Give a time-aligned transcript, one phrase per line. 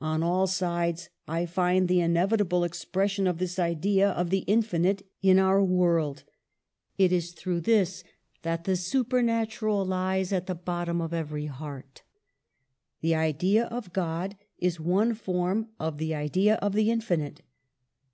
[0.00, 5.38] "On all sides I find the inevitable expression of this idea of the infinite in
[5.38, 6.24] our world.
[6.98, 8.02] It is through this
[8.42, 12.02] that the supernatural lies at the bottom of every heart.
[13.00, 17.42] The idea of God is one form of the idea of the infinite.